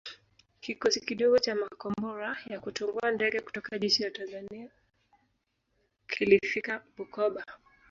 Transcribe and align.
Kikosi 0.61 0.99
kidogo 1.01 1.39
cha 1.39 1.55
makombora 1.55 2.37
ya 2.47 2.59
kutungua 2.59 3.11
ndege 3.11 3.39
kutoka 3.41 3.79
jeshi 3.79 4.03
la 4.03 4.11
Tanzania 4.11 4.69
kilifika 6.09 6.83
Bukoba 6.97 7.45